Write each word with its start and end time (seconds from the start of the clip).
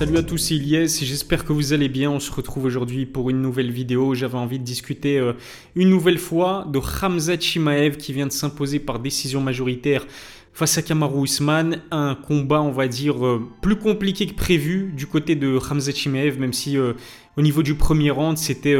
Salut 0.00 0.16
à 0.16 0.22
tous, 0.22 0.38
c'est 0.38 0.54
Ilyes, 0.54 0.88
j'espère 0.88 1.44
que 1.44 1.52
vous 1.52 1.74
allez 1.74 1.90
bien. 1.90 2.10
On 2.10 2.20
se 2.20 2.32
retrouve 2.32 2.64
aujourd'hui 2.64 3.04
pour 3.04 3.28
une 3.28 3.42
nouvelle 3.42 3.70
vidéo. 3.70 4.14
J'avais 4.14 4.38
envie 4.38 4.58
de 4.58 4.64
discuter 4.64 5.18
euh, 5.18 5.34
une 5.74 5.90
nouvelle 5.90 6.16
fois 6.16 6.66
de 6.72 6.78
Hamza 6.78 7.38
Chimaev 7.38 7.98
qui 7.98 8.14
vient 8.14 8.26
de 8.26 8.32
s'imposer 8.32 8.78
par 8.78 8.98
décision 8.98 9.42
majoritaire 9.42 10.06
face 10.54 10.78
à 10.78 10.82
Kamaru 10.82 11.24
Usman. 11.24 11.82
Un 11.90 12.14
combat, 12.14 12.62
on 12.62 12.70
va 12.70 12.88
dire, 12.88 13.26
euh, 13.26 13.46
plus 13.60 13.76
compliqué 13.76 14.26
que 14.26 14.32
prévu 14.32 14.90
du 14.96 15.06
côté 15.06 15.34
de 15.34 15.58
Hamza 15.58 15.92
Chimaev, 15.92 16.40
même 16.40 16.54
si 16.54 16.78
euh, 16.78 16.94
au 17.36 17.42
niveau 17.42 17.62
du 17.62 17.74
premier 17.74 18.10
round, 18.10 18.38
c'était 18.38 18.78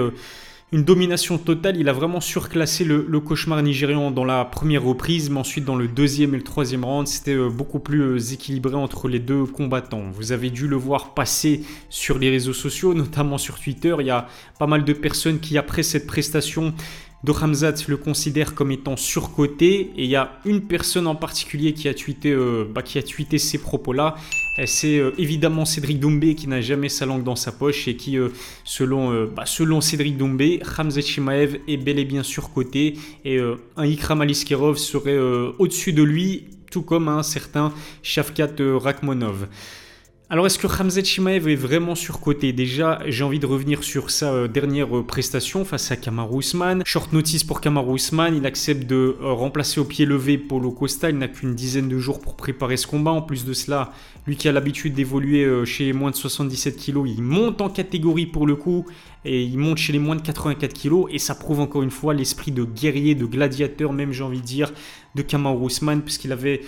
une 0.73 0.84
domination 0.84 1.39
totale. 1.39 1.77
Il 1.77 1.89
a 1.89 1.93
vraiment 1.93 2.21
surclassé 2.21 2.84
le, 2.84 3.20
cauchemar 3.20 3.62
nigérian 3.62 4.10
dans 4.10 4.24
la 4.24 4.45
première 4.45 4.83
reprise, 4.83 5.30
mais 5.30 5.41
ensuite 5.41 5.65
dans 5.65 5.77
le 5.77 5.88
deuxième 5.88 6.34
et 6.34 6.38
le 6.38 6.45
troisième 6.45 6.84
round, 6.84 7.06
c'était 7.06 7.34
euh, 7.34 7.48
beaucoup 7.48 7.80
plus 7.80 8.02
euh, 8.02 8.19
équilibré 8.19 8.74
entre 8.74 9.09
les 9.09 9.19
deux 9.19 9.45
combattants. 9.45 10.05
Vous 10.12 10.33
avez 10.33 10.51
dû 10.51 10.69
le 10.69 10.77
voir 10.77 11.15
passer 11.15 11.62
sur 11.88 12.19
les 12.19 12.30
réseaux 12.30 12.52
sociaux, 12.52 12.95
notamment 12.95 13.38
sur 13.38 13.59
Twitter. 13.59 13.95
Il 14.01 14.06
y 14.06 14.10
a 14.10 14.29
pas 14.59 14.66
mal 14.66 14.84
de 14.84 14.93
personnes 14.93 15.41
qui, 15.41 15.59
après 15.59 15.83
cette 15.83 16.06
prestation, 16.06 16.73
de 17.23 17.33
Hamzat 17.33 17.74
le 17.88 17.97
considère 17.97 18.55
comme 18.55 18.70
étant 18.70 18.97
surcoté 18.97 19.91
et 19.97 20.05
il 20.05 20.10
y 20.10 20.16
a 20.16 20.41
une 20.45 20.62
personne 20.62 21.06
en 21.06 21.15
particulier 21.15 21.74
qui 21.74 21.88
a 21.88 21.95
tweeté, 21.95 22.30
euh, 22.30 22.65
bah, 22.73 22.83
ces 22.84 23.59
propos-là. 23.59 24.15
C'est 24.66 24.98
euh, 24.98 25.12
évidemment 25.16 25.65
Cédric 25.65 26.01
Doumbé 26.01 26.34
qui 26.34 26.46
n'a 26.46 26.60
jamais 26.60 26.88
sa 26.88 27.06
langue 27.06 27.23
dans 27.23 27.37
sa 27.37 27.52
poche 27.52 27.88
et 27.88 27.96
qui, 27.96 28.19
euh, 28.19 28.29
selon, 28.65 29.27
bah, 29.27 29.45
selon 29.46 29.80
Cédric 29.80 30.16
Doumbé, 30.16 30.60
Hamzat 30.79 31.02
Chimaev 31.02 31.59
est 31.69 31.77
bel 31.77 31.98
et 31.98 32.05
bien 32.05 32.23
surcoté 32.23 32.95
et 33.24 33.38
un 33.77 33.84
Ikram 33.84 34.21
Aliskerov 34.21 34.76
serait 34.76 35.18
au-dessus 35.59 35.93
de 35.93 36.02
lui, 36.02 36.48
tout 36.71 36.82
comme 36.82 37.09
un 37.09 37.23
certain 37.23 37.73
Shavkat 38.02 38.57
Rakhmonov. 38.59 39.48
Alors 40.32 40.46
est-ce 40.46 40.60
que 40.60 40.68
Khamzat 40.68 41.02
Chimaev 41.02 41.48
est 41.48 41.56
vraiment 41.56 41.96
surcoté? 41.96 42.52
Déjà, 42.52 43.00
j'ai 43.09 43.24
envie 43.24 43.40
de 43.40 43.46
revenir 43.46 43.82
sur 43.82 44.12
sa 44.12 44.32
euh, 44.32 44.46
dernière 44.46 44.96
euh, 44.96 45.02
prestation 45.02 45.64
face 45.64 45.90
à 45.90 45.96
Kamaru 45.96 46.38
Usman. 46.38 46.84
Short 46.86 47.12
notice 47.12 47.42
pour 47.42 47.60
Kamaru 47.60 47.96
Usman, 47.96 48.36
il 48.36 48.46
accepte 48.46 48.86
de 48.86 49.16
euh, 49.20 49.32
remplacer 49.32 49.80
au 49.80 49.84
pied 49.84 50.06
levé 50.06 50.38
Paulo 50.38 50.70
Costa, 50.70 51.10
il 51.10 51.18
n'a 51.18 51.26
qu'une 51.26 51.56
dizaine 51.56 51.88
de 51.88 51.98
jours 51.98 52.20
pour 52.20 52.36
préparer 52.36 52.76
ce 52.76 52.86
combat. 52.86 53.10
En 53.10 53.23
plus 53.23 53.45
de 53.45 53.52
cela, 53.52 53.92
lui 54.24 54.36
qui 54.36 54.48
a 54.48 54.52
l'habitude 54.52 54.95
d'évoluer 54.95 55.66
chez 55.66 55.92
moins 55.92 56.12
de 56.12 56.16
77 56.16 56.76
kg, 56.76 57.08
il 57.08 57.23
monte 57.23 57.60
en 57.60 57.68
catégorie 57.68 58.26
pour 58.26 58.46
le 58.46 58.54
coup 58.54 58.86
et 59.24 59.42
il 59.42 59.58
monte 59.58 59.78
chez 59.78 59.92
les 59.92 59.98
moins 59.98 60.14
de 60.14 60.23
84 60.23 60.73
kg 60.73 61.06
et 61.10 61.18
ça 61.18 61.34
prouve 61.34 61.58
encore 61.58 61.82
une 61.82 61.90
fois 61.90 62.14
l'esprit 62.14 62.52
de 62.52 62.62
guerrier, 62.62 63.16
de 63.16 63.26
gladiateur 63.26 63.92
même 63.92 64.12
j'ai 64.12 64.22
envie 64.22 64.41
de 64.41 64.47
dire, 64.47 64.72
de 65.16 65.22
Kamaru 65.22 65.66
Usman 65.66 66.03
puisqu'il 66.03 66.31
avait 66.31 66.60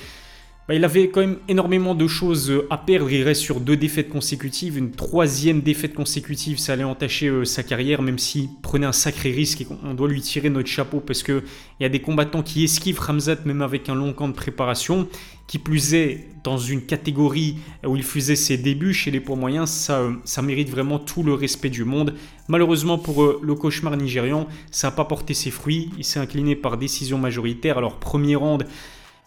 bah, 0.68 0.74
il 0.74 0.84
avait 0.84 1.08
quand 1.08 1.20
même 1.20 1.38
énormément 1.48 1.94
de 1.94 2.06
choses 2.06 2.52
à 2.70 2.78
perdre. 2.78 3.10
Il 3.10 3.24
reste 3.24 3.40
sur 3.40 3.58
deux 3.58 3.76
défaites 3.76 4.08
consécutives. 4.08 4.78
Une 4.78 4.92
troisième 4.92 5.60
défaite 5.60 5.92
consécutive, 5.92 6.58
ça 6.58 6.74
allait 6.74 6.84
entacher 6.84 7.26
euh, 7.26 7.44
sa 7.44 7.64
carrière, 7.64 8.00
même 8.00 8.18
s'il 8.18 8.48
prenait 8.62 8.86
un 8.86 8.92
sacré 8.92 9.32
risque 9.32 9.62
et 9.62 9.66
on 9.84 9.94
doit 9.94 10.08
lui 10.08 10.20
tirer 10.20 10.50
notre 10.50 10.68
chapeau 10.68 11.00
parce 11.00 11.24
qu'il 11.24 11.42
y 11.80 11.84
a 11.84 11.88
des 11.88 12.00
combattants 12.00 12.42
qui 12.42 12.62
esquivent 12.62 13.00
Ramzat 13.00 13.38
même 13.44 13.60
avec 13.60 13.88
un 13.88 13.96
long 13.96 14.12
camp 14.12 14.28
de 14.28 14.34
préparation. 14.34 15.08
Qui 15.48 15.58
plus 15.58 15.92
est, 15.92 16.28
dans 16.44 16.56
une 16.56 16.86
catégorie 16.86 17.56
où 17.84 17.96
il 17.96 18.04
faisait 18.04 18.36
ses 18.36 18.56
débuts 18.56 18.94
chez 18.94 19.10
les 19.10 19.20
poids 19.20 19.36
moyens, 19.36 19.68
ça, 19.68 19.98
euh, 19.98 20.42
mérite 20.42 20.70
vraiment 20.70 20.98
tout 20.98 21.22
le 21.24 21.34
respect 21.34 21.68
du 21.68 21.84
monde. 21.84 22.14
Malheureusement 22.48 22.96
pour 22.96 23.24
euh, 23.24 23.40
le 23.42 23.54
cauchemar 23.54 23.96
nigérian, 23.96 24.46
ça 24.70 24.86
n'a 24.86 24.92
pas 24.92 25.04
porté 25.04 25.34
ses 25.34 25.50
fruits. 25.50 25.90
Il 25.98 26.04
s'est 26.04 26.20
incliné 26.20 26.54
par 26.54 26.78
décision 26.78 27.18
majoritaire. 27.18 27.76
Alors, 27.76 27.98
premier 27.98 28.36
round. 28.36 28.64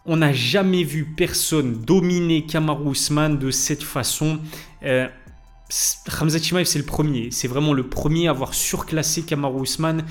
On 0.05 0.17
n'a 0.17 0.33
jamais 0.33 0.83
vu 0.83 1.03
personne 1.03 1.81
dominer 1.81 2.45
Kamaru 2.45 2.91
Usman 2.91 3.39
de 3.39 3.49
cette 3.49 3.81
façon. 3.81 4.39
Euh, 4.83 5.07
Chimaev, 5.69 6.65
c'est 6.65 6.77
le 6.77 6.85
premier. 6.85 7.31
C'est 7.31 7.47
vraiment 7.47 7.73
le 7.73 7.87
premier 7.87 8.27
à 8.27 8.31
avoir 8.31 8.53
surclassé 8.53 9.23
Kamaru 9.23 9.63
Usman 9.63 10.03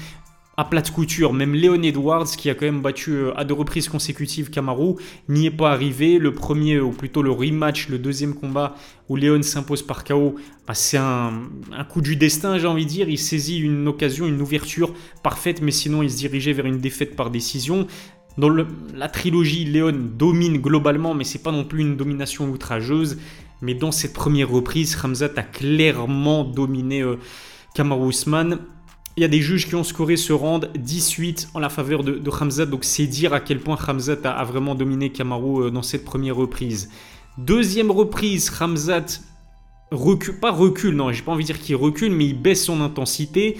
à 0.56 0.64
plate 0.64 0.91
couture. 0.91 1.32
Même 1.32 1.54
Léon 1.54 1.82
Edwards, 1.82 2.26
qui 2.26 2.50
a 2.50 2.54
quand 2.54 2.66
même 2.66 2.80
battu 2.80 3.12
euh, 3.12 3.36
à 3.36 3.44
deux 3.44 3.54
reprises 3.54 3.88
consécutives 3.88 4.50
Kamaru, 4.50 4.94
n'y 5.28 5.46
est 5.46 5.50
pas 5.50 5.70
arrivé. 5.70 6.19
Le 6.19 6.32
premier, 6.32 6.80
ou 6.80 6.90
plutôt 6.90 7.22
le 7.22 7.30
rematch, 7.30 7.88
le 7.88 7.98
deuxième 7.98 8.34
combat 8.34 8.74
où 9.08 9.16
Léon 9.16 9.42
s'impose 9.42 9.82
par 9.82 10.04
KO, 10.04 10.36
bah, 10.66 10.74
c'est 10.74 10.96
un, 10.96 11.42
un, 11.72 11.84
coup 11.84 12.00
du 12.00 12.16
destin, 12.16 12.58
j'ai 12.58 12.66
envie 12.66 12.84
de 12.84 12.90
dire. 12.90 13.08
Il 13.08 13.19
saisit 13.19 13.58
une 13.58 13.86
occasion, 13.88 14.26
une 14.26 14.40
ouverture 14.40 14.92
parfaite, 15.22 15.60
mais 15.60 15.72
sinon 15.72 16.02
il 16.02 16.10
se 16.10 16.16
dirigeait 16.16 16.52
vers 16.52 16.66
une 16.66 16.78
défaite 16.78 17.16
par 17.16 17.30
décision. 17.30 17.86
Dans 18.36 18.48
la 18.48 19.08
trilogie, 19.08 19.64
Léon 19.64 19.92
domine 19.92 20.58
globalement, 20.58 21.14
mais 21.14 21.24
c'est 21.24 21.42
pas 21.42 21.52
non 21.52 21.64
plus 21.64 21.82
une 21.82 21.96
domination 21.96 22.48
outrageuse. 22.50 23.18
Mais 23.62 23.74
dans 23.74 23.92
cette 23.92 24.12
première 24.12 24.50
reprise, 24.50 24.96
Ramzat 24.96 25.30
a 25.36 25.42
clairement 25.42 26.44
dominé 26.44 27.02
euh, 27.02 27.16
Kamaru. 27.74 28.12
Il 29.16 29.20
y 29.20 29.24
a 29.24 29.28
des 29.28 29.40
juges 29.40 29.68
qui 29.68 29.76
ont 29.76 29.84
scoré 29.84 30.16
ce 30.16 30.32
round 30.32 30.70
18 30.76 31.50
en 31.54 31.60
la 31.60 31.68
faveur 31.68 32.02
de, 32.02 32.14
de 32.14 32.64
donc 32.64 32.82
c'est 32.82 33.06
dire 33.06 33.32
à 33.32 33.38
quel 33.38 33.60
point 33.60 33.76
Ramzat 33.76 34.18
a, 34.24 34.42
vraiment 34.44 34.74
dominé 34.74 35.10
Kamaru 35.10 35.66
euh, 35.66 35.70
dans 35.70 35.82
cette 35.82 36.04
première 36.04 36.34
reprise. 36.34 36.90
Deuxième 37.38 37.92
reprise, 37.92 38.50
Ramzat 38.50 39.20
recule, 39.92 40.40
pas 40.40 40.50
recule, 40.50 40.96
non, 40.96 41.12
j'ai 41.12 41.22
pas 41.22 41.32
envie 41.32 41.44
de 41.44 41.52
dire 41.52 41.60
qu'il 41.60 41.76
recule, 41.76 42.12
mais 42.12 42.26
il 42.26 42.34
baisse 42.40 42.64
son 42.64 42.80
intensité. 42.80 43.56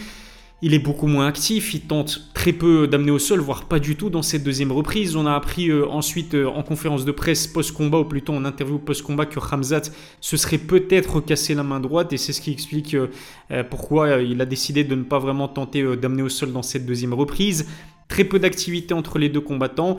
Il 0.67 0.73
est 0.73 0.79
beaucoup 0.79 1.09
moins 1.09 1.27
actif, 1.27 1.75
il 1.75 1.83
tente 1.83 2.31
très 2.33 2.55
peu 2.55 2.89
d'amener 2.89 3.11
au 3.11 3.19
sol, 3.19 3.39
voire 3.41 3.67
pas 3.67 3.79
du 3.79 3.97
tout 3.97 4.09
dans 4.09 4.23
cette 4.23 4.43
deuxième 4.43 4.73
reprise. 4.73 5.15
On 5.15 5.27
a 5.27 5.35
appris 5.35 5.69
euh, 5.69 5.87
ensuite 5.87 6.33
euh, 6.33 6.47
en 6.47 6.63
conférence 6.63 7.05
de 7.05 7.13
presse 7.13 7.47
post-combat, 7.47 7.99
ou 7.99 8.07
plutôt 8.07 8.33
en 8.33 8.47
interview 8.47 8.79
post-combat, 8.79 9.27
que 9.27 9.39
Hamzat 9.39 9.91
se 10.23 10.39
serait 10.39 10.57
peut-être 10.57 11.21
cassé 11.21 11.55
la 11.55 11.65
main 11.65 11.81
droite, 11.81 12.15
et 12.15 12.17
c'est 12.17 12.33
ce 12.33 12.41
qui 12.41 12.51
explique 12.51 12.95
euh, 12.95 13.63
pourquoi 13.69 14.23
il 14.23 14.41
a 14.41 14.47
décidé 14.47 14.85
de 14.85 14.95
ne 14.95 15.03
pas 15.03 15.19
vraiment 15.19 15.49
tenter 15.49 15.85
d'amener 15.99 16.23
au 16.23 16.31
sol 16.31 16.51
dans 16.51 16.63
cette 16.63 16.87
deuxième 16.87 17.13
reprise. 17.13 17.69
Très 18.09 18.25
peu 18.25 18.39
d'activité 18.39 18.95
entre 18.95 19.19
les 19.19 19.29
deux 19.29 19.43
combattants. 19.43 19.99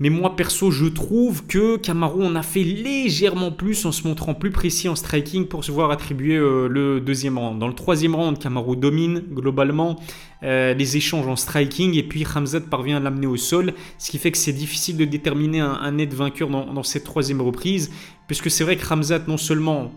Mais 0.00 0.10
moi 0.10 0.34
perso, 0.34 0.72
je 0.72 0.86
trouve 0.86 1.46
que 1.46 1.76
Camaro 1.76 2.24
en 2.24 2.34
a 2.34 2.42
fait 2.42 2.64
légèrement 2.64 3.52
plus 3.52 3.86
en 3.86 3.92
se 3.92 4.06
montrant 4.08 4.34
plus 4.34 4.50
précis 4.50 4.88
en 4.88 4.96
striking 4.96 5.46
pour 5.46 5.64
se 5.64 5.70
voir 5.70 5.92
attribuer 5.92 6.34
euh, 6.34 6.66
le 6.68 7.00
deuxième 7.00 7.38
round. 7.38 7.60
Dans 7.60 7.68
le 7.68 7.74
troisième 7.74 8.16
round, 8.16 8.36
Camaro 8.36 8.74
domine 8.74 9.20
globalement 9.20 10.00
euh, 10.42 10.74
les 10.74 10.96
échanges 10.96 11.28
en 11.28 11.36
striking 11.36 11.96
et 11.96 12.02
puis 12.02 12.26
Hamzat 12.34 12.62
parvient 12.62 12.96
à 12.96 13.00
l'amener 13.00 13.28
au 13.28 13.36
sol, 13.36 13.72
ce 13.98 14.10
qui 14.10 14.18
fait 14.18 14.32
que 14.32 14.38
c'est 14.38 14.52
difficile 14.52 14.96
de 14.96 15.04
déterminer 15.04 15.60
un, 15.60 15.92
net 15.92 16.12
vainqueur 16.12 16.50
dans, 16.50 16.82
cette 16.82 17.04
troisième 17.04 17.40
reprise, 17.40 17.92
puisque 18.26 18.50
c'est 18.50 18.64
vrai 18.64 18.76
que 18.76 18.92
Hamzat 18.92 19.22
non 19.28 19.36
seulement 19.36 19.92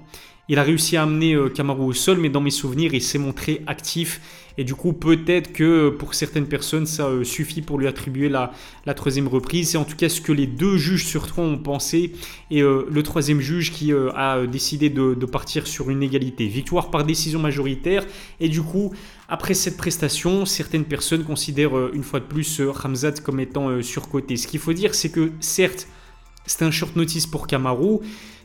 il 0.49 0.59
a 0.59 0.63
réussi 0.63 0.95
à 0.95 1.03
amener 1.03 1.33
euh, 1.33 1.49
Kamaru 1.49 1.83
au 1.83 1.93
sol, 1.93 2.19
mais 2.19 2.29
dans 2.29 2.39
mes 2.39 2.51
souvenirs, 2.51 2.93
il 2.93 3.01
s'est 3.01 3.17
montré 3.17 3.63
actif. 3.67 4.21
Et 4.57 4.63
du 4.63 4.75
coup, 4.75 4.93
peut-être 4.93 5.51
que 5.51 5.63
euh, 5.63 5.91
pour 5.91 6.13
certaines 6.13 6.47
personnes, 6.47 6.85
ça 6.85 7.07
euh, 7.07 7.25
suffit 7.25 7.61
pour 7.61 7.77
lui 7.77 7.85
attribuer 7.85 8.29
la, 8.29 8.53
troisième 8.95 9.27
reprise. 9.27 9.71
C'est 9.71 9.77
en 9.77 9.83
tout 9.83 9.97
cas 9.97 10.07
ce 10.07 10.21
que 10.21 10.31
les 10.31 10.47
deux 10.47 10.77
juges 10.77 11.05
sur 11.05 11.27
trois 11.27 11.43
ont 11.43 11.57
pensé. 11.57 12.13
Et 12.49 12.61
le 12.61 13.03
troisième 13.03 13.41
juge 13.41 13.73
qui 13.73 13.91
a 13.91 14.47
décidé 14.47 14.89
de, 14.89 15.13
partir 15.25 15.67
sur 15.67 15.89
une 15.89 16.01
égalité. 16.01 16.47
Victoire 16.47 16.89
par 16.89 17.03
décision 17.03 17.39
majoritaire. 17.39 18.05
Et 18.39 18.47
du 18.47 18.61
coup, 18.61 18.93
après 19.27 19.53
cette 19.53 19.75
prestation, 19.75 20.45
certaines 20.45 20.85
personnes 20.85 21.25
considèrent 21.25 21.89
une 21.93 22.03
fois 22.03 22.21
de 22.21 22.25
plus 22.25 22.61
Ramzat 22.61 23.19
comme 23.23 23.41
étant 23.41 23.81
surcoté. 23.81 24.37
Ce 24.37 24.47
qu'il 24.47 24.61
faut 24.61 24.73
dire, 24.73 24.95
c'est 24.95 25.09
que 25.09 25.31
certes, 25.41 25.87
c'était 26.45 26.65
un 26.65 26.71
short 26.71 26.95
notice 26.95 27.27
pour 27.27 27.45
Kamaru. 27.45 27.99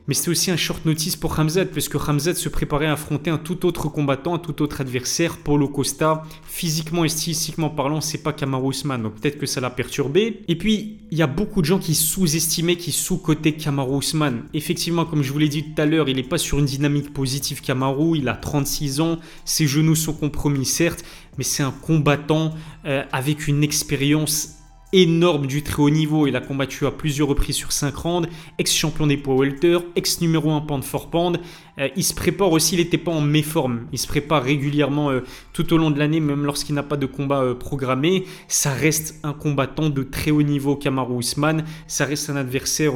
Mais 0.08 0.14
c'était 0.14 0.30
aussi 0.30 0.50
un 0.50 0.56
short 0.56 0.84
notice 0.84 1.14
pour 1.14 1.38
Hamzat, 1.38 1.66
puisque 1.66 1.96
Hamzat 1.96 2.34
se 2.34 2.48
préparait 2.48 2.86
à 2.86 2.92
affronter 2.92 3.30
un 3.30 3.38
tout 3.38 3.66
autre 3.66 3.88
combattant, 3.88 4.34
un 4.34 4.38
tout 4.38 4.60
autre 4.62 4.80
adversaire, 4.80 5.36
Paulo 5.38 5.68
Costa. 5.68 6.24
Physiquement 6.44 7.04
et 7.04 7.08
stylistiquement 7.08 7.70
parlant, 7.70 8.00
c'est 8.00 8.22
pas 8.22 8.32
Kamaru 8.32 8.70
Usman, 8.70 9.02
donc 9.02 9.14
peut-être 9.14 9.38
que 9.38 9.46
ça 9.46 9.60
l'a 9.60 9.70
perturbé. 9.70 10.42
Et 10.48 10.56
puis, 10.56 10.98
il 11.10 11.18
y 11.18 11.22
a 11.22 11.28
beaucoup 11.28 11.60
de 11.60 11.66
gens 11.66 11.78
qui 11.78 11.94
sous-estimaient, 11.94 12.76
qui 12.76 12.90
sous-cotaient 12.90 13.52
Kamaru 13.52 13.98
Usman. 13.98 14.44
Effectivement, 14.54 15.04
comme 15.04 15.22
je 15.22 15.32
vous 15.32 15.38
l'ai 15.38 15.48
dit 15.48 15.62
tout 15.62 15.80
à 15.80 15.86
l'heure, 15.86 16.08
il 16.08 16.16
n'est 16.16 16.22
pas 16.22 16.38
sur 16.38 16.58
une 16.58 16.66
dynamique 16.66 17.12
positive 17.12 17.60
Kamaru, 17.60 18.18
il 18.18 18.28
a 18.28 18.34
36 18.34 19.00
ans, 19.00 19.18
ses 19.44 19.66
genoux 19.66 19.94
sont 19.94 20.14
compromis 20.14 20.64
certes, 20.64 21.04
mais 21.38 21.44
c'est 21.44 21.62
un 21.62 21.70
combattant 21.70 22.54
euh, 22.86 23.04
avec 23.12 23.46
une 23.46 23.62
expérience 23.62 24.61
énorme 24.92 25.46
du 25.46 25.62
très 25.62 25.82
haut 25.82 25.90
niveau. 25.90 26.26
Il 26.26 26.36
a 26.36 26.40
combattu 26.40 26.86
à 26.86 26.90
plusieurs 26.90 27.28
reprises 27.28 27.56
sur 27.56 27.72
5 27.72 27.94
rounds, 27.94 28.28
ex-champion 28.58 29.06
des 29.06 29.16
poids 29.16 29.36
welter, 29.36 29.78
ex-numéro 29.96 30.50
1 30.50 30.62
pound 30.62 30.84
for 30.84 31.10
pound. 31.10 31.40
Euh, 31.78 31.88
il 31.96 32.04
se 32.04 32.14
prépare 32.14 32.52
aussi, 32.52 32.74
il 32.76 32.78
n'était 32.78 32.98
pas 32.98 33.12
en 33.12 33.20
méforme. 33.20 33.86
Il 33.92 33.98
se 33.98 34.06
prépare 34.06 34.42
régulièrement 34.42 35.10
euh, 35.10 35.20
tout 35.52 35.72
au 35.72 35.78
long 35.78 35.90
de 35.90 35.98
l'année, 35.98 36.20
même 36.20 36.44
lorsqu'il 36.44 36.74
n'a 36.74 36.82
pas 36.82 36.96
de 36.96 37.06
combat 37.06 37.42
euh, 37.42 37.54
programmé. 37.54 38.24
Ça 38.48 38.72
reste 38.72 39.18
un 39.22 39.32
combattant 39.32 39.88
de 39.88 40.02
très 40.02 40.30
haut 40.30 40.42
niveau, 40.42 40.76
Kamaru 40.76 41.20
Usman. 41.20 41.64
Ça 41.86 42.04
reste 42.04 42.30
un 42.30 42.36
adversaire 42.36 42.94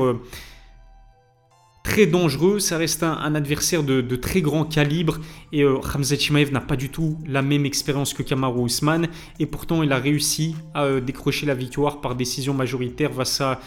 très 1.87 2.07
dangereux, 2.07 2.59
ça 2.59 2.79
reste 2.79 3.05
un, 3.05 3.35
adversaire 3.37 3.85
de, 3.85 4.17
très 4.17 4.41
grand 4.41 4.65
calibre 4.65 5.19
et 5.53 5.63
euh, 5.63 5.79
Hamza 5.95 6.17
Chimaev 6.17 6.53
n'a 6.53 6.61
pas 6.61 6.75
du 6.75 6.89
tout 6.89 7.17
la 7.25 7.43
même 7.43 7.65
expérience 7.65 8.13
que 8.13 8.25
Kamaru 8.25 8.67
Usman 8.67 9.07
et 9.39 9.47
pourtant 9.47 9.85
il 9.85 9.93
a 9.93 9.97
réussi 9.99 10.57
à 10.75 10.83
euh, 10.83 11.01
décrocher 11.01 11.47
la 11.47 11.55
victoire 11.55 12.01
par 12.01 12.17
décision 12.17 12.55
majoritaire 12.55 13.13
face 13.13 13.41
à, 13.41 13.61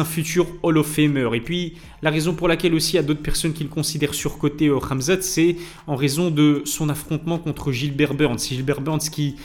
un 0.00 0.04
futur 0.04 0.46
Hall 0.62 0.78
of 0.78 0.86
Famer. 0.86 1.28
Et 1.34 1.40
puis 1.42 1.74
la 2.00 2.08
raison 2.08 2.32
pour 2.32 2.48
laquelle 2.48 2.72
aussi 2.72 2.92
il 2.92 2.96
y 2.96 3.00
a 3.00 3.02
d'autres 3.02 3.22
personnes 3.22 3.52
qui 3.52 3.64
le 3.64 3.70
considèrent 3.70 4.14
surcoté 4.14 4.68
euh, 4.68 4.78
Hamzat, 4.78 5.20
c'est 5.20 5.56
en 5.86 5.94
raison 5.94 6.30
de 6.30 6.62
son 6.64 6.88
affrontement 6.88 7.38
contre 7.38 7.70
Gilbert 7.70 8.14
Burns. 8.14 8.38
Gilbert 8.38 8.80
Burns 8.80 9.10
qui 9.12 9.36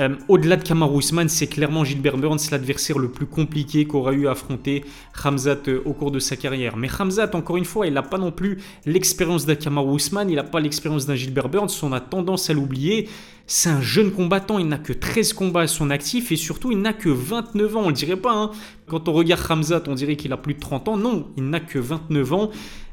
euh, 0.00 0.16
au-delà 0.28 0.56
de 0.56 0.64
Kamaru 0.64 0.98
Usman, 0.98 1.28
c'est 1.28 1.46
clairement 1.46 1.84
Gilbert 1.84 2.16
Burns 2.16 2.38
l'adversaire 2.50 2.98
le 2.98 3.10
plus 3.10 3.26
compliqué 3.26 3.86
qu'aura 3.86 4.12
eu 4.12 4.26
à 4.26 4.30
affronter 4.30 4.84
Hamzat 5.22 5.58
euh, 5.68 5.82
au 5.84 5.92
cours 5.92 6.10
de 6.10 6.18
sa 6.18 6.36
carrière. 6.36 6.78
Mais 6.78 6.88
Hamzat, 6.88 7.30
encore 7.34 7.58
une 7.58 7.66
fois, 7.66 7.86
il 7.86 7.92
n'a 7.92 8.02
pas 8.02 8.16
non 8.16 8.32
plus 8.32 8.58
l'expérience 8.86 9.44
d'un 9.44 9.56
Kamaru 9.56 9.96
Usman, 9.96 10.30
il 10.30 10.36
n'a 10.36 10.42
pas 10.42 10.60
l'expérience 10.60 11.04
d'un 11.04 11.16
Gilbert 11.16 11.50
Burns, 11.50 11.70
on 11.82 11.92
a 11.92 12.00
tendance 12.00 12.48
à 12.48 12.54
l'oublier. 12.54 13.08
C'est 13.46 13.68
un 13.68 13.82
jeune 13.82 14.10
combattant, 14.10 14.58
il 14.58 14.68
n'a 14.68 14.78
que 14.78 14.92
13 14.92 15.34
combats 15.34 15.62
à 15.62 15.66
son 15.66 15.90
actif 15.90 16.32
et 16.32 16.36
surtout 16.36 16.72
il 16.72 16.80
n'a 16.80 16.94
que 16.94 17.10
29 17.10 17.76
ans, 17.76 17.82
on 17.84 17.88
le 17.88 17.94
dirait 17.94 18.16
pas. 18.16 18.32
Hein. 18.32 18.52
Quand 18.86 19.06
on 19.08 19.12
regarde 19.12 19.42
Hamzat, 19.50 19.82
on 19.86 19.94
dirait 19.94 20.16
qu'il 20.16 20.32
a 20.32 20.38
plus 20.38 20.54
de 20.54 20.60
30 20.60 20.88
ans. 20.88 20.96
Non, 20.96 21.28
il 21.36 21.50
n'a 21.50 21.60
que 21.60 21.78
29 21.78 22.32
ans. 22.32 22.50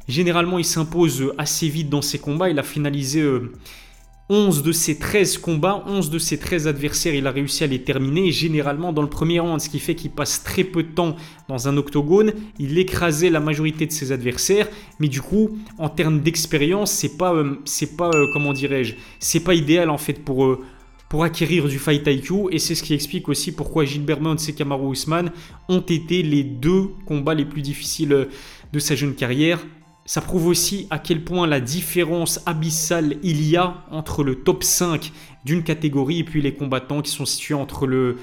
Généralement, 0.10 0.58
il 0.58 0.66
s'impose 0.66 1.32
assez 1.38 1.70
vite 1.70 1.90
dans 1.90 2.02
ses 2.02 2.20
combats. 2.20 2.50
Il 2.50 2.60
a 2.60 2.64
finalisé... 2.64 3.22
Euh, 3.22 3.52
11 4.30 4.62
de 4.62 4.74
ses 4.74 5.00
13 5.00 5.38
combats, 5.38 5.86
11 5.88 6.10
de 6.10 6.20
ses 6.20 6.38
13 6.38 6.68
adversaires, 6.68 7.16
il 7.16 7.26
a 7.28 7.32
réussi 7.32 7.64
à 7.64 7.68
les 7.68 7.82
terminer, 7.82 8.30
généralement 8.34 8.92
dans 8.92 9.02
le 9.02 9.08
premier 9.08 9.40
round, 9.40 9.62
ce 9.62 9.70
qui 9.70 9.80
fait 9.80 9.96
qu'il 9.96 10.12
passe 10.12 10.44
très 10.44 10.66
peu 10.66 10.84
de 10.84 10.90
temps 10.90 11.16
dans 11.48 11.70
un 11.70 11.78
octogone. 11.78 12.34
Il 12.60 12.78
écrasait 12.78 13.30
la 13.30 13.40
majorité 13.40 13.86
de 13.86 13.94
ses 13.94 14.12
adversaires, 14.12 14.68
mais 15.00 15.08
du 15.08 15.22
coup, 15.22 15.58
en 15.78 15.88
termes 15.88 16.20
d'expérience, 16.20 16.92
c'est 16.92 17.18
pas, 17.18 17.34
euh, 17.34 17.56
c'est 17.64 17.96
pas 17.96 18.10
euh, 18.14 18.28
comment 18.34 18.52
dirais-je, 18.52 18.96
c'est 19.20 19.40
pas 19.40 19.54
idéal 19.54 19.90
en 19.90 19.98
fait 19.98 20.22
pour, 20.26 20.44
euh, 20.44 20.62
pour 21.08 21.24
acquérir 21.24 21.70
du 21.70 21.80
fight 21.80 22.06
IQ, 22.06 22.48
et 22.52 22.60
c'est 22.60 22.76
ce 22.76 22.84
qui 22.84 22.94
explique 22.94 23.30
aussi 23.30 23.54
pourquoi 23.54 23.86
Gilbert 23.86 24.20
Burns 24.20 24.40
et 24.50 24.52
Kamaru 24.52 24.92
Usman 24.92 25.32
ont 25.70 25.80
été 25.80 26.22
les 26.22 26.44
deux 26.44 26.90
combats 27.06 27.34
les 27.34 27.46
plus 27.46 27.62
difficiles 27.62 28.28
de 28.74 28.80
sa 28.80 28.94
jeune 28.94 29.16
carrière. 29.16 29.66
Ça 30.08 30.22
prouve 30.22 30.48
aussi 30.48 30.88
à 30.90 31.00
quel 31.00 31.22
point 31.22 31.48
la 31.48 31.60
différence 31.60 32.40
abyssale 32.46 33.18
il 33.24 33.44
y 33.44 33.58
a 33.58 33.84
entre 33.92 34.24
le 34.24 34.36
top 34.36 34.64
5 34.64 35.12
d'une 35.44 35.64
catégorie 35.64 36.20
et 36.20 36.24
puis 36.24 36.42
les 36.42 36.54
combattants 36.54 37.02
qui 37.02 37.12
sont 37.12 37.26
situés 37.26 37.56
entre 37.56 37.86
le, 37.86 38.16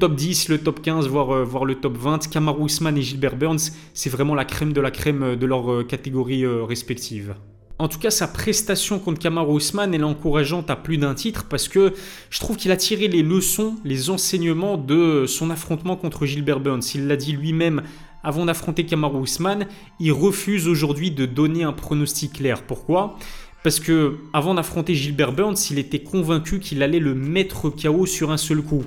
top 0.00 0.16
10, 0.16 0.48
le 0.48 0.58
top 0.58 0.82
15, 0.82 1.06
voire, 1.06 1.30
euh, 1.30 1.44
voire 1.44 1.64
le 1.64 1.76
top 1.76 1.96
20. 1.96 2.28
Kamaru 2.28 2.64
Usman 2.64 2.98
et 2.98 3.02
Gilbert 3.02 3.36
Burns, 3.36 3.70
c'est 3.94 4.10
vraiment 4.10 4.34
la 4.34 4.44
crème 4.44 4.72
de 4.72 4.80
la 4.80 4.90
crème 4.90 5.36
de 5.36 5.46
leur 5.46 5.70
euh, 5.70 5.84
catégorie 5.84 6.44
euh, 6.44 6.64
respective. 6.64 7.36
En 7.78 7.86
tout 7.86 8.00
cas, 8.00 8.10
sa 8.10 8.26
prestation 8.26 8.98
contre 8.98 9.20
Kamaru 9.20 9.58
Usman 9.58 9.94
est 9.94 10.02
encourageante 10.02 10.70
à 10.70 10.74
plus 10.74 10.98
d'un 10.98 11.14
titre 11.14 11.44
parce 11.48 11.68
que 11.68 11.94
je 12.30 12.40
trouve 12.40 12.56
qu'il 12.56 12.72
a 12.72 12.76
tiré 12.76 13.06
les 13.06 13.22
leçons, 13.22 13.76
les 13.84 14.10
enseignements 14.10 14.76
de 14.76 15.24
son 15.28 15.50
affrontement 15.50 15.94
contre 15.94 16.26
Gilbert 16.26 16.58
Burns. 16.58 16.82
Il 16.96 17.06
l'a 17.06 17.14
dit 17.14 17.30
lui-même 17.30 17.84
avant 18.28 18.44
d'affronter 18.44 18.84
Kamaru 18.84 19.22
Usman, 19.22 19.66
il 20.00 20.12
refuse 20.12 20.68
aujourd'hui 20.68 21.10
de 21.10 21.24
donner 21.24 21.62
un 21.62 21.72
pronostic 21.72 22.34
clair. 22.34 22.62
Pourquoi? 22.62 23.16
Parce 23.64 23.80
que 23.80 24.18
avant 24.34 24.52
d'affronter 24.52 24.94
Gilbert 24.94 25.32
Burns, 25.32 25.56
il 25.70 25.78
était 25.78 26.00
convaincu 26.00 26.60
qu'il 26.60 26.82
allait 26.82 26.98
le 26.98 27.14
mettre 27.14 27.70
KO 27.70 28.04
sur 28.04 28.30
un 28.30 28.36
seul 28.36 28.60
coup. 28.60 28.84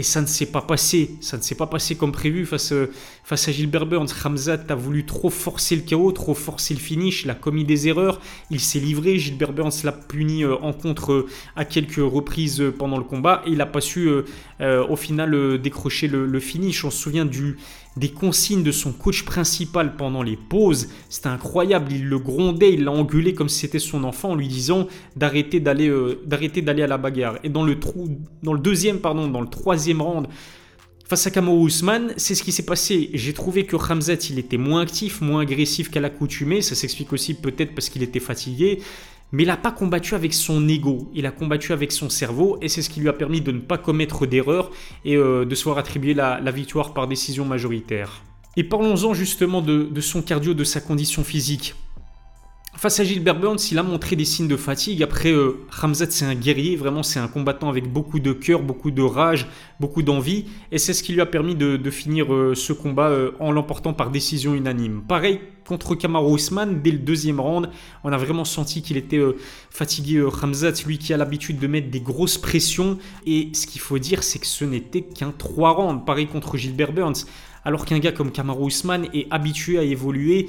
Et 0.00 0.02
ça 0.02 0.22
ne 0.22 0.26
s'est 0.26 0.46
pas 0.46 0.62
passé. 0.62 1.10
Ça 1.20 1.36
ne 1.36 1.42
s'est 1.42 1.56
pas 1.56 1.66
passé 1.66 1.94
comme 1.94 2.10
prévu 2.10 2.46
face, 2.46 2.72
euh, 2.72 2.90
à 3.30 3.36
Gilbert 3.36 3.86
Burns. 3.86 4.08
Ramzat 4.22 4.64
a 4.68 4.74
voulu 4.74 5.04
trop 5.04 5.30
forcer 5.30 5.76
le 5.76 5.82
chaos, 5.82 6.10
trop 6.12 6.34
forcer 6.34 6.74
le 6.74 6.80
finish. 6.80 7.24
Il 7.24 7.30
a 7.30 7.34
commis 7.34 7.64
des 7.64 7.86
erreurs. 7.86 8.20
Il 8.50 8.60
s'est 8.60 8.78
livré. 8.78 9.18
Gilbert 9.18 9.52
Burns 9.52 9.82
l'a 9.84 9.92
puni 9.92 10.42
euh, 10.42 10.56
en 10.62 10.72
contre 10.72 11.12
euh, 11.12 11.28
à 11.54 11.64
quelques 11.64 11.96
reprises 11.96 12.64
pendant 12.78 12.98
le 12.98 13.04
combat. 13.04 13.42
Et 13.46 13.50
il 13.50 13.58
n'a 13.58 13.66
pas 13.66 13.80
su 13.80 14.08
au 14.60 14.96
final 14.96 15.60
décrocher 15.60 16.08
le, 16.08 16.40
finish. 16.40 16.84
On 16.84 16.90
se 16.90 16.98
souvient 16.98 17.26
du, 17.26 17.58
des 17.96 18.10
consignes 18.10 18.62
de 18.62 18.72
son 18.72 18.92
coach 18.92 19.24
principal 19.24 19.96
pendant 19.96 20.22
les 20.22 20.36
pauses. 20.36 20.88
C'était 21.08 21.28
incroyable. 21.28 21.92
Il 21.92 22.06
le 22.06 22.18
grondait. 22.18 22.74
Il 22.74 22.84
l'a 22.84 22.92
engueulé 22.92 23.34
comme 23.34 23.48
si 23.48 23.60
c'était 23.60 23.78
son 23.78 24.04
enfant 24.04 24.30
en 24.30 24.34
lui 24.34 24.48
disant 24.48 24.86
d'arrêter 25.16 25.60
d'aller 25.60 25.92
d'arrêter 26.24 26.62
d'aller 26.62 26.82
à 26.82 26.86
la 26.86 26.98
bagarre. 26.98 27.38
Et 27.42 27.48
dans 27.48 27.64
le, 27.64 27.78
trou, 27.78 28.08
dans 28.42 28.52
le 28.52 28.60
deuxième, 28.60 28.98
pardon, 29.00 29.28
dans 29.28 29.40
le 29.40 29.48
troisième 29.48 30.00
round 30.02 30.28
face 31.10 31.26
à 31.26 31.32
Kamo 31.32 31.60
Ousmane, 31.60 32.14
c'est 32.16 32.36
ce 32.36 32.42
qui 32.44 32.52
s'est 32.52 32.64
passé. 32.64 33.10
J'ai 33.14 33.32
trouvé 33.32 33.66
que 33.66 33.74
Ramzat, 33.74 34.28
il 34.30 34.38
était 34.38 34.58
moins 34.58 34.82
actif, 34.82 35.20
moins 35.20 35.40
agressif 35.40 35.90
qu'à 35.90 35.98
l'accoutumée. 35.98 36.62
Ça 36.62 36.76
s'explique 36.76 37.12
aussi 37.12 37.34
peut-être 37.34 37.74
parce 37.74 37.88
qu'il 37.88 38.04
était 38.04 38.20
fatigué. 38.20 38.80
Mais 39.32 39.44
il 39.44 39.46
n'a 39.46 39.56
pas 39.56 39.70
combattu 39.70 40.14
avec 40.14 40.34
son 40.34 40.68
ego, 40.68 41.08
il 41.14 41.24
a 41.26 41.30
combattu 41.30 41.72
avec 41.72 41.92
son 41.92 42.08
cerveau 42.08 42.58
et 42.60 42.68
c'est 42.68 42.82
ce 42.82 42.90
qui 42.90 43.00
lui 43.00 43.08
a 43.08 43.12
permis 43.12 43.40
de 43.40 43.52
ne 43.52 43.60
pas 43.60 43.78
commettre 43.78 44.26
d'erreurs 44.26 44.70
et 45.04 45.16
euh, 45.16 45.44
de 45.44 45.54
se 45.54 45.64
voir 45.64 45.78
attribuer 45.78 46.14
la, 46.14 46.40
victoire 46.50 46.92
par 46.92 47.06
décision 47.06 47.44
majoritaire. 47.44 48.22
Et 48.56 48.64
parlons-en 48.64 49.14
justement 49.14 49.62
de 49.62 50.00
son 50.00 50.22
cardio, 50.22 50.54
de 50.54 50.64
sa 50.64 50.80
condition 50.80 51.22
physique. 51.22 51.74
Face 52.80 52.98
à 52.98 53.04
Gilbert 53.04 53.38
Burns, 53.38 53.58
il 53.70 53.78
a 53.78 53.82
montré 53.82 54.16
des 54.16 54.24
signes 54.24 54.48
de 54.48 54.56
fatigue. 54.56 55.02
Après, 55.02 55.30
euh, 55.30 55.66
c'est 56.08 56.24
un 56.24 56.34
guerrier, 56.34 56.76
vraiment, 56.76 57.02
c'est 57.02 57.18
un 57.20 57.28
combattant 57.28 57.68
avec 57.68 57.92
beaucoup 57.92 58.20
de 58.20 58.32
cœur, 58.32 58.62
beaucoup 58.62 58.90
de 58.90 59.02
rage, 59.02 59.48
beaucoup 59.80 60.00
d'envie. 60.00 60.46
Et 60.72 60.78
c'est 60.78 60.94
ce 60.94 61.02
qui 61.02 61.12
lui 61.12 61.20
a 61.20 61.26
permis 61.26 61.54
de, 61.54 61.90
finir 61.90 62.32
euh, 62.32 62.54
ce 62.54 62.72
combat 62.72 63.10
euh, 63.10 63.32
en 63.38 63.52
l'emportant 63.52 63.92
par 63.92 64.08
décision 64.10 64.54
unanime. 64.54 65.02
Pareil 65.06 65.40
contre 65.66 65.94
Kamaru 65.94 66.36
Usman, 66.36 66.80
dès 66.80 66.92
le 66.92 66.98
deuxième 67.00 67.38
round, 67.38 67.68
on 68.02 68.12
a 68.12 68.16
vraiment 68.16 68.46
senti 68.46 68.80
qu'il 68.80 68.96
était 68.96 69.18
euh, 69.18 69.36
fatigué. 69.68 70.22
Ramzat, 70.22 70.72
lui 70.86 70.96
qui 70.96 71.12
a 71.12 71.18
l'habitude 71.18 71.58
de 71.58 71.66
mettre 71.66 71.90
des 71.90 72.00
grosses 72.00 72.38
pressions. 72.38 72.96
Et 73.26 73.50
ce 73.52 73.66
qu'il 73.66 73.82
faut 73.82 73.98
dire, 73.98 74.22
c'est 74.22 74.38
que 74.38 74.46
ce 74.46 74.64
n'était 74.64 75.02
qu'un 75.02 75.34
3 75.36 75.72
rounds. 75.72 76.06
Pareil 76.06 76.28
contre 76.28 76.56
Gilbert 76.56 76.94
Burns. 76.94 77.26
Alors 77.62 77.84
qu'un 77.84 77.98
gars 77.98 78.12
comme 78.12 78.32
Kamaru 78.32 78.68
Usman 78.68 79.06
est 79.12 79.26
habitué 79.30 79.78
à 79.78 79.82
évoluer 79.82 80.48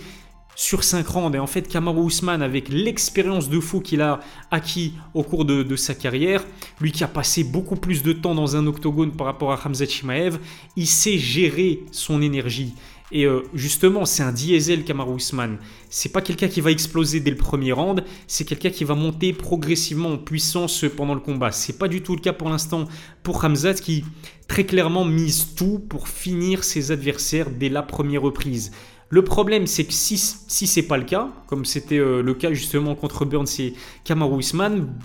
sur 0.55 0.83
5 0.83 1.07
rounds. 1.07 1.35
Et 1.35 1.39
en 1.39 1.47
fait, 1.47 1.67
Kamaru 1.67 2.07
Usman, 2.07 2.41
avec 2.41 2.69
l'expérience 2.69 3.49
de 3.49 3.59
fou 3.59 3.79
qu'il 3.79 4.01
a 4.01 4.19
acquis 4.51 4.93
au 5.13 5.23
cours 5.23 5.45
de, 5.45 5.75
sa 5.75 5.95
carrière, 5.95 6.43
lui 6.79 6.91
qui 6.91 7.03
a 7.03 7.07
passé 7.07 7.43
beaucoup 7.43 7.75
plus 7.75 8.03
de 8.03 8.13
temps 8.13 8.35
dans 8.35 8.55
un 8.55 8.67
octogone 8.67 9.11
par 9.11 9.27
rapport 9.27 9.51
à 9.51 9.59
Hamza 9.63 9.85
Chimaev, 9.85 10.39
il 10.75 10.87
sait 10.87 11.17
gérer 11.17 11.83
son 11.91 12.21
énergie. 12.21 12.73
Et 13.13 13.25
euh, 13.25 13.41
justement, 13.53 14.05
c'est 14.05 14.23
un 14.23 14.31
diesel 14.31 14.85
Kamaru 14.85 15.17
Usman. 15.17 15.57
C'est 15.89 16.13
pas 16.13 16.21
quelqu'un 16.21 16.47
qui 16.47 16.61
va 16.61 16.71
exploser 16.71 17.19
dès 17.19 17.31
le 17.31 17.35
premier 17.35 17.73
round, 17.73 18.05
c'est 18.25 18.45
quelqu'un 18.45 18.69
qui 18.69 18.85
va 18.85 18.95
monter 18.95 19.33
progressivement 19.33 20.09
en 20.09 20.17
puissance 20.17 20.85
pendant 20.95 21.13
le 21.13 21.19
combat. 21.19 21.51
C'est 21.51 21.77
pas 21.77 21.89
du 21.89 22.01
tout 22.01 22.15
le 22.15 22.21
cas 22.21 22.31
pour 22.31 22.49
l'instant 22.49 22.85
pour 23.21 23.43
Hamzat 23.43 23.73
qui 23.73 24.05
très 24.47 24.65
clairement 24.65 25.03
mise 25.03 25.55
tout 25.55 25.79
pour 25.79 26.07
finir 26.07 26.63
ses 26.63 26.91
adversaires 26.91 27.49
dès 27.49 27.69
la 27.69 27.83
première 27.83 28.21
reprise. 28.21 28.71
Le 29.13 29.23
problème, 29.25 29.67
c'est 29.67 29.83
que 29.83 29.91
si, 29.91 30.17
si 30.17 30.67
c'est 30.67 30.83
pas 30.83 30.95
le 30.95 31.03
cas, 31.03 31.27
comme 31.47 31.65
c'était 31.65 31.97
euh, 31.97 32.23
le 32.23 32.33
cas 32.33 32.53
justement 32.53 32.95
contre 32.95 33.25
Burns 33.25 33.59
et 33.59 33.73
Kamaru 34.05 34.41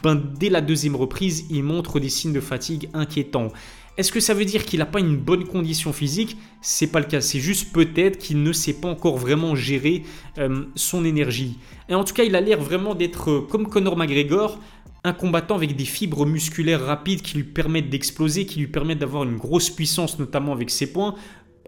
ben, 0.03 0.23
dès 0.39 0.49
la 0.49 0.61
deuxième 0.61 0.95
reprise, 0.95 1.45
il 1.51 1.65
montre 1.65 1.99
des 1.99 2.09
signes 2.09 2.33
de 2.33 2.39
fatigue 2.41 2.89
inquiétants. 2.95 3.49
Est-ce 3.97 4.13
que 4.13 4.21
ça 4.21 4.33
veut 4.33 4.45
dire 4.45 4.65
qu'il 4.65 4.79
n'a 4.79 4.87
pas 4.87 5.01
une 5.01 5.17
bonne 5.17 5.45
condition 5.45 5.93
physique? 5.93 6.37
C'est 6.61 6.87
pas 6.87 7.01
le 7.01 7.07
cas. 7.07 7.21
C'est 7.21 7.41
juste 7.41 7.73
peut-être 7.73 8.19
qu'il 8.19 8.45
ne 8.45 8.53
sait 8.53 8.75
pas 8.75 8.89
encore 8.89 9.17
vraiment 9.17 9.57
gérer 9.57 10.05
euh, 10.39 10.67
son 10.77 11.05
énergie. 11.05 11.59
Et 11.89 11.95
en 11.97 12.05
tout 12.05 12.15
cas, 12.15 12.23
il 12.23 12.37
a 12.37 12.41
l'air 12.41 12.61
vraiment 12.61 12.95
d'être 12.95 13.31
euh, 13.31 13.41
comme 13.41 13.67
Conor 13.69 13.97
McGregor, 13.97 14.61
un 15.03 15.15
combattant 15.15 15.57
avec 15.57 15.75
des 15.75 15.85
fibres 15.85 16.27
musculaires 16.27 16.85
rapides 16.85 17.23
qui 17.23 17.39
lui 17.39 17.45
permettent 17.45 17.91
d'exploser, 17.91 18.47
qui 18.47 18.61
lui 18.61 18.69
permettent 18.69 19.01
d'avoir 19.01 19.25
une 19.25 19.37
grosse 19.37 19.71
puissance, 19.71 20.17
notamment 20.21 20.53
avec 20.53 20.71
ses 20.71 20.93
points. 20.93 21.17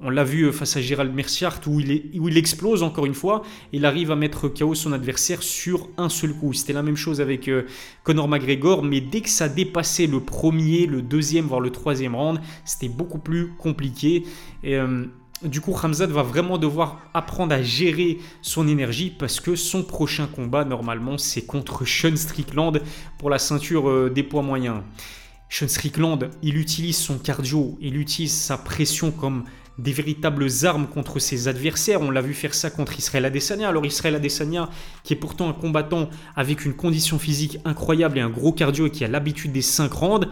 On 0.00 0.11
l'a 0.11 0.23
vu 0.23 0.45
euh, 0.45 0.52
face 0.52 0.76
à 0.76 0.81
Gérald 0.81 1.12
Merciart 1.12 1.61
où 1.67 1.81
il, 1.81 2.38
explose 2.38 2.83
encore 2.83 3.07
une 3.07 3.14
fois. 3.14 3.43
Il 3.73 3.85
arrive 3.85 4.12
à 4.12 4.17
mettre 4.17 4.49
KO 4.49 4.75
son 4.75 4.93
adversaire 4.93 5.43
sur 5.43 5.88
un 5.97 6.09
seul 6.09 6.35
coup. 6.35 6.52
C'était 6.52 6.73
la 6.73 6.83
même 6.83 6.97
chose 6.97 7.21
avec 7.21 7.49
euh, 7.49 7.67
Conor 8.05 8.28
McGregor, 8.28 8.85
mais 8.85 9.00
dès 9.00 9.23
que 9.23 9.28
ça 9.28 9.49
dépassait 9.49 10.07
le 10.07 10.21
premier, 10.21 10.87
le 10.87 11.02
deuxième, 11.02 11.47
voire 11.47 11.61
le 11.61 11.71
troisième 11.71 12.14
round, 12.14 12.40
c'était 12.64 12.88
beaucoup 12.88 13.19
plus 13.19 13.49
compliqué. 13.59 14.25
Euh, 14.64 15.07
du 15.43 15.61
coup, 15.61 15.73
Hamzat 15.73 16.07
va 16.07 16.23
vraiment 16.23 16.59
devoir 16.59 17.00
apprendre 17.12 17.55
à 17.55 17.62
gérer 17.62 18.19
son 18.40 18.69
énergie 18.69 19.12
parce 19.17 19.40
que 19.40 19.57
son 19.57 19.83
prochain 19.83 20.28
combat, 20.28 20.64
normalement, 20.64 21.19
c'est 21.19 21.43
contre 21.43 21.85
Sean 21.85 22.17
Strickland 22.17 22.81
pour 23.19 23.31
la 23.31 23.38
ceinture 23.38 24.11
des 24.11 24.25
poids 24.25 24.43
moyens. 24.43 24.83
Sean 25.49 25.69
Strickland, 25.69 26.31
il 26.43 26.57
utilise 26.57 26.97
son 26.97 27.19
cardio, 27.19 27.78
il 27.81 27.97
utilise 27.97 28.35
sa 28.35 28.59
pression 28.59 29.12
comme 29.12 29.45
des 29.78 29.92
véritables 29.92 30.47
armes 30.64 30.87
contre 30.87 31.18
ses 31.20 31.49
adversaires. 31.49 32.00
On 32.02 32.11
l'a 32.11 32.20
vu 32.20 32.35
faire 32.35 32.54
ça 32.54 32.70
contre 32.70 32.99
Israël 32.99 33.25
Adesanya. 33.25 33.68
Alors 33.68 33.87
Israël 33.87 34.16
Adesanya, 34.16 34.68
qui 35.04 35.12
est 35.14 35.16
pourtant 35.16 35.49
un 35.49 35.52
combattant 35.52 36.11
avec 36.37 36.64
une 36.64 36.75
condition 36.75 37.18
physique 37.18 37.58
incroyable 37.64 38.18
et 38.18 38.20
un 38.20 38.30
gros 38.30 38.52
cardio 38.52 38.87
et 38.87 38.90
qui 38.90 39.04
a 39.04 39.08
l'habitude 39.08 39.52
des 39.52 39.62
5 39.62 39.92
rounds, 39.92 40.28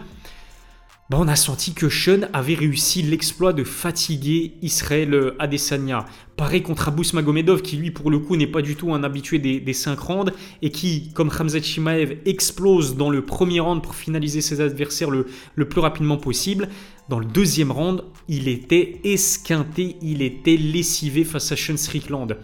bah, 1.08 1.18
on 1.20 1.28
a 1.28 1.36
senti 1.36 1.72
que 1.72 1.88
Sean 1.88 2.22
avait 2.32 2.54
réussi 2.54 3.00
l'exploit 3.00 3.52
de 3.52 3.62
fatiguer 3.62 4.54
Israël 4.60 5.34
Adesanya. 5.38 6.04
Pareil 6.36 6.62
contre 6.62 6.88
Abous 6.88 7.12
Magomedov, 7.14 7.62
qui 7.62 7.76
lui, 7.76 7.92
pour 7.92 8.10
le 8.10 8.18
coup, 8.18 8.36
n'est 8.36 8.48
pas 8.48 8.60
du 8.60 8.74
tout 8.74 8.92
un 8.92 9.04
habitué 9.04 9.38
des, 9.38 9.60
des 9.60 9.72
5 9.72 9.98
rounds 10.00 10.32
et 10.62 10.70
qui, 10.70 11.12
comme 11.12 11.30
Khamzat 11.30 11.62
Chimaev, 11.62 12.18
explose 12.26 12.96
dans 12.96 13.08
le 13.08 13.24
premier 13.24 13.60
round 13.60 13.82
pour 13.82 13.94
finaliser 13.94 14.40
ses 14.40 14.60
adversaires 14.60 15.10
le, 15.10 15.26
le 15.54 15.68
plus 15.68 15.80
rapidement 15.80 16.16
possible. 16.16 16.68
Dans 17.08 17.20
le 17.20 17.26
deuxième 17.26 17.70
round, 17.70 18.02
il 18.26 18.48
était 18.48 19.00
esquinté, 19.04 19.96
il 20.02 20.22
était 20.22 20.56
lessivé 20.56 21.22
face 21.22 21.52
à 21.52 21.56
Sean 21.56 21.76
Strickland. 21.76 22.36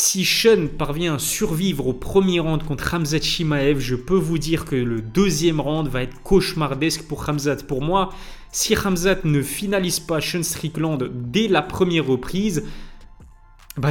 Si 0.00 0.24
Sean 0.24 0.68
parvient 0.68 1.16
à 1.16 1.18
survivre 1.18 1.88
au 1.88 1.92
premier 1.92 2.38
round 2.38 2.62
contre 2.62 2.94
Hamzat 2.94 3.20
Shimaev, 3.20 3.80
je 3.80 3.96
peux 3.96 4.14
vous 4.14 4.38
dire 4.38 4.64
que 4.64 4.76
le 4.76 5.02
deuxième 5.02 5.60
round 5.60 5.88
va 5.88 6.04
être 6.04 6.22
cauchemardesque 6.22 7.02
pour 7.08 7.28
Hamzat. 7.28 7.64
Pour 7.66 7.82
moi, 7.82 8.10
si 8.52 8.76
Hamzat 8.76 9.24
ne 9.24 9.42
finalise 9.42 9.98
pas 9.98 10.20
Sean 10.20 10.44
Strickland 10.44 11.10
dès 11.12 11.48
la 11.48 11.62
première 11.62 12.06
reprise, 12.06 12.62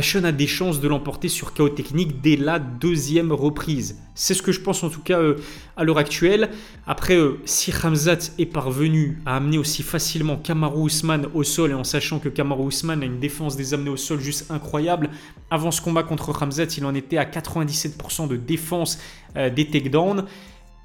Sean 0.01 0.24
a 0.24 0.32
des 0.32 0.48
chances 0.48 0.79
de 0.79 0.88
l'emporter 0.88 1.29
sur 1.29 1.53
KO 1.53 1.70
technique 1.70 2.22
dès 2.22 2.36
la 2.36 2.60
deuxième 2.60 3.32
reprise. 3.32 4.00
C'est 4.15 4.34
ce 4.34 4.41
que 4.41 4.51
je 4.51 4.60
pense 4.60 4.84
en 4.84 4.89
tout 4.89 5.01
cas 5.01 5.20
euh, 5.20 5.36
à 5.75 5.84
l'heure 5.84 5.98
actuelle. 5.98 6.50
Après, 6.86 7.15
euh, 7.15 7.39
si 7.46 7.72
Hamzat 7.72 8.32
est 8.38 8.46
parvenu 8.48 9.20
à 9.25 9.38
amener 9.38 9.58
aussi 9.58 9.84
facilement 9.84 10.38
Kamaru 10.38 10.88
Usman 10.88 11.27
au 11.34 11.44
sol 11.44 11.72
et 11.72 11.74
en 11.74 11.84
sachant 11.84 12.20
que 12.20 12.29
Kamaru 12.29 12.70
Usman 12.70 13.01
a 13.01 13.06
une 13.06 13.20
défense 13.20 13.56
des 13.56 13.74
amenés 13.74 13.91
au 13.91 13.98
sol 13.98 14.20
juste 14.20 14.51
incroyable, 14.51 15.10
avant 15.50 15.72
ce 15.72 15.82
combat 15.82 16.03
contre 16.03 16.41
Hamzat, 16.41 16.77
il 16.77 16.86
en 16.86 16.96
était 16.96 17.17
à 17.17 17.25
97% 17.25 18.27
de 18.27 18.36
défense 18.36 19.00
euh, 19.36 19.50
des 19.50 19.67
takedowns. 19.67 20.25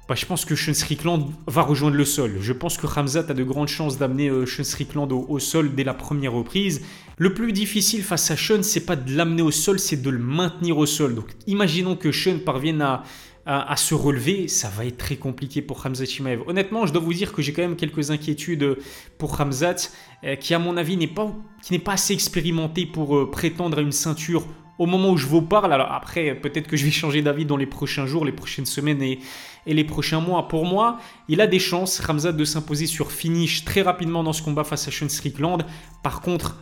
Bah, 0.09 0.15
je 0.15 0.25
pense 0.25 0.43
que 0.43 0.53
Sean 0.55 0.73
Strickland 0.73 1.31
va 1.47 1.61
rejoindre 1.61 1.95
le 1.95 2.03
sol. 2.03 2.37
Je 2.41 2.51
pense 2.51 2.77
que 2.77 2.87
Hamzat 2.87 3.25
a 3.29 3.33
de 3.33 3.43
grandes 3.43 3.69
chances 3.69 3.97
d'amener 3.97 4.27
euh, 4.27 4.45
Sean 4.45 4.65
Strickland 4.65 5.09
au, 5.13 5.39
sol 5.39 5.73
dès 5.75 5.85
la 5.85 5.93
première 5.93 6.33
reprise. 6.33 6.85
Le 7.17 7.33
plus 7.33 7.53
difficile 7.53 8.03
face 8.03 8.29
à 8.29 8.35
Sean, 8.35 8.63
c'est 8.63 8.85
pas 8.85 8.97
de 8.97 9.15
l'amener 9.15 9.41
au 9.41 9.51
sol, 9.51 9.79
c'est 9.79 10.01
de 10.01 10.09
le 10.09 10.19
maintenir 10.19 10.77
au 10.77 10.85
sol. 10.85 11.15
Donc 11.15 11.27
imaginons 11.47 11.95
que 11.95 12.11
Sean 12.11 12.39
parvienne 12.39 12.81
à, 12.81 13.75
se 13.77 13.93
relever, 13.93 14.49
ça 14.49 14.69
va 14.69 14.85
être 14.85 14.97
très 14.97 15.15
compliqué 15.15 15.61
pour 15.61 15.85
Hamzat 15.85 16.05
Chimaev. 16.05 16.41
Honnêtement, 16.47 16.85
je 16.85 16.91
dois 16.91 17.01
vous 17.01 17.13
dire 17.13 17.31
que 17.31 17.41
j'ai 17.41 17.53
quand 17.53 17.61
même 17.61 17.77
quelques 17.77 18.11
inquiétudes 18.11 18.77
pour 19.17 19.39
Hamzat, 19.39 19.89
euh, 20.25 20.35
qui 20.35 20.53
à 20.53 20.59
mon 20.59 20.75
avis 20.75 20.97
n'est 20.97 21.07
pas, 21.07 21.33
qui 21.61 21.71
n'est 21.71 21.79
pas 21.79 21.93
assez 21.93 22.13
expérimenté 22.13 22.85
pour 22.85 23.15
euh, 23.15 23.31
prétendre 23.31 23.77
à 23.77 23.81
une 23.81 23.91
ceinture 23.93 24.45
au 24.79 24.85
moment 24.85 25.11
où 25.11 25.17
je 25.17 25.27
vous 25.27 25.41
parle. 25.41 25.73
Alors 25.73 25.91
après, 25.91 26.35
peut-être 26.35 26.67
que 26.67 26.77
je 26.77 26.85
vais 26.85 26.91
changer 26.91 27.21
d'avis 27.21 27.45
dans 27.45 27.57
les 27.57 27.65
prochains 27.65 28.05
jours, 28.05 28.25
les 28.25 28.31
prochaines 28.31 28.65
semaines 28.65 29.01
et, 29.01 29.19
les 29.65 29.83
prochains 29.83 30.19
mois. 30.19 30.47
Pour 30.47 30.65
moi, 30.65 30.99
il 31.29 31.39
a 31.39 31.47
des 31.47 31.59
chances, 31.59 31.99
Ramzat, 31.99 32.33
de 32.33 32.45
s'imposer 32.45 32.85
sur 32.85 33.11
finish 33.11 33.63
très 33.63 33.81
rapidement 33.81 34.23
dans 34.23 34.33
ce 34.33 34.41
combat 34.41 34.63
face 34.63 34.87
à 34.87 34.91
Sean 34.91 35.09
Strickland. 35.09 35.65
Par 36.01 36.21
contre, 36.21 36.57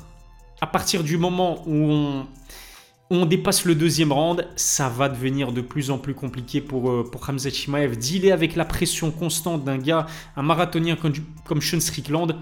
à 0.61 0.67
partir 0.67 1.03
du 1.03 1.17
moment 1.17 1.63
où 1.67 2.23
on, 3.09 3.25
dépasse 3.25 3.65
le 3.65 3.73
deuxième 3.73 4.11
round, 4.11 4.47
ça 4.55 4.87
va 4.87 5.09
devenir 5.09 5.51
de 5.51 5.61
plus 5.61 5.89
en 5.89 5.97
plus 5.97 6.13
compliqué 6.13 6.61
pour, 6.61 6.91
euh, 6.91 7.09
pour 7.11 7.27
Hamza 7.27 7.49
Chimaev. 7.49 7.97
Dealer 7.97 8.31
avec 8.31 8.55
la 8.55 8.65
pression 8.65 9.09
constante 9.09 9.63
d'un 9.63 9.79
gars, 9.79 10.05
un 10.35 10.43
marathonien 10.43 10.95
comme, 10.95 11.13
comme 11.43 11.61
Sean 11.61 11.79
Strickland, 11.79 12.37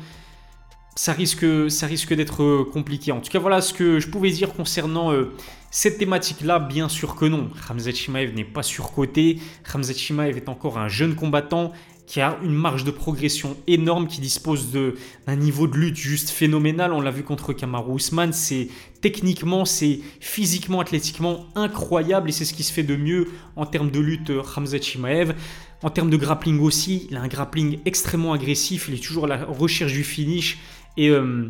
ça 0.99 1.13
risque, 1.13 2.13
d'être 2.13 2.43
euh, 2.43 2.69
compliqué. 2.69 3.13
En 3.13 3.21
tout 3.21 3.31
cas, 3.31 3.39
voilà 3.39 3.61
ce 3.61 3.73
que 3.73 3.99
je 3.99 4.09
pouvais 4.09 4.31
dire 4.31 4.53
concernant 4.53 5.13
euh, 5.13 5.33
cette 5.71 5.97
thématique-là. 5.97 6.59
Bien 6.59 6.89
sûr 6.89 7.15
que 7.15 7.23
non. 7.23 7.49
Ramzat 7.67 7.93
Chimaev 7.93 8.33
n'est 8.35 8.43
pas 8.43 8.63
surcoté. 8.63 9.39
Ramzat 9.63 9.93
Chimaev 9.93 10.35
est 10.35 10.49
encore 10.49 10.77
un 10.77 10.89
jeune 10.89 11.15
combattant 11.15 11.71
qui 12.05 12.19
a 12.19 12.37
une 12.43 12.53
marge 12.53 12.83
de 12.83 12.91
progression 12.91 13.55
énorme, 13.67 14.07
qui 14.07 14.19
dispose 14.19 14.71
d'un 14.73 15.35
niveau 15.37 15.67
de 15.67 15.77
lutte 15.77 15.95
juste 15.95 16.31
phénoménal. 16.31 16.91
On 16.91 16.99
l'a 16.99 17.11
vu 17.11 17.23
contre 17.23 17.53
Kamaru 17.53 17.95
Usman. 17.95 18.33
C'est 18.33 18.67
techniquement, 18.99 19.63
c'est 19.63 20.01
physiquement, 20.19 20.81
athlétiquement 20.81 21.45
incroyable 21.55 22.27
et 22.27 22.31
c'est 22.33 22.45
ce 22.45 22.53
qui 22.53 22.63
se 22.63 22.73
fait 22.73 22.83
de 22.83 22.97
mieux 22.97 23.29
en 23.55 23.65
termes 23.65 23.91
de 23.91 23.99
lutte 24.01 24.31
Ramzat 24.35 24.81
Chimaev. 24.81 25.33
En 25.81 25.89
termes 25.89 26.09
de 26.09 26.17
grappling 26.17 26.59
aussi, 26.59 27.07
il 27.09 27.15
a 27.15 27.21
un 27.21 27.27
grappling 27.29 27.79
extrêmement 27.85 28.33
agressif. 28.33 28.87
Il 28.89 28.95
est 28.95 29.03
toujours 29.03 29.25
à 29.25 29.27
la 29.27 29.45
recherche 29.45 29.93
du 29.93 30.03
finish. 30.03 30.57
Euh, 30.97 31.49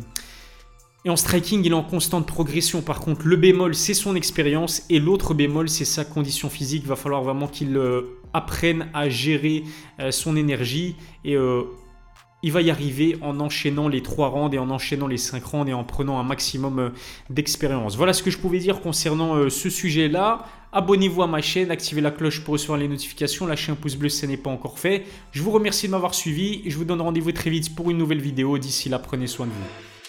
et, 1.04 1.10
en 1.10 1.16
striking, 1.16 1.64
il 1.64 1.72
est 1.72 1.74
en 1.74 1.82
constante 1.82 2.26
progression. 2.26 2.82
Par 2.82 3.00
contre, 3.00 3.26
le 3.26 3.36
bémol, 3.36 3.74
c'est 3.74 3.94
son 3.94 4.14
expérience. 4.14 4.82
Et 4.90 4.98
l'autre 4.98 5.34
bémol, 5.34 5.68
c'est 5.68 5.84
sa 5.84 6.04
condition 6.04 6.50
physique. 6.50 6.82
Il 6.84 6.88
va 6.88 6.96
falloir 6.96 7.22
vraiment 7.22 7.48
qu'il 7.48 7.76
euh, 7.76 8.02
apprenne 8.32 8.88
à 8.92 9.08
gérer 9.08 9.64
euh, 9.98 10.10
son 10.10 10.36
énergie. 10.36 10.96
Et 11.24 11.36
il 12.42 12.52
va 12.52 12.62
y 12.62 12.70
arriver 12.70 13.18
en 13.20 13.38
enchaînant 13.40 13.86
les 13.88 14.02
3 14.02 14.28
rounds 14.28 14.54
et 14.54 14.58
en 14.58 14.70
enchaînant 14.70 15.06
les 15.06 15.18
5 15.18 15.44
rounds 15.44 15.70
et 15.70 15.74
en 15.74 15.84
prenant 15.84 16.18
un 16.18 16.22
maximum 16.22 16.92
d'expérience. 17.28 17.96
Voilà 17.96 18.14
ce 18.14 18.22
que 18.22 18.30
je 18.30 18.38
pouvais 18.38 18.58
dire 18.58 18.80
concernant 18.80 19.50
ce 19.50 19.68
sujet-là. 19.68 20.46
Abonnez-vous 20.72 21.22
à 21.22 21.26
ma 21.26 21.42
chaîne, 21.42 21.72
activez 21.72 22.00
la 22.00 22.12
cloche 22.12 22.44
pour 22.44 22.52
recevoir 22.52 22.78
les 22.78 22.86
notifications, 22.86 23.44
lâchez 23.44 23.72
un 23.72 23.74
pouce 23.74 23.96
bleu 23.96 24.08
si 24.08 24.18
ce 24.18 24.26
n'est 24.26 24.36
pas 24.36 24.50
encore 24.50 24.78
fait. 24.78 25.04
Je 25.32 25.42
vous 25.42 25.50
remercie 25.50 25.86
de 25.86 25.90
m'avoir 25.90 26.14
suivi 26.14 26.62
et 26.64 26.70
je 26.70 26.78
vous 26.78 26.84
donne 26.84 27.00
rendez-vous 27.00 27.32
très 27.32 27.50
vite 27.50 27.74
pour 27.74 27.90
une 27.90 27.98
nouvelle 27.98 28.20
vidéo. 28.20 28.56
D'ici 28.56 28.88
là, 28.88 29.00
prenez 29.00 29.26
soin 29.26 29.46
de 29.46 29.50
vous. 29.50 29.99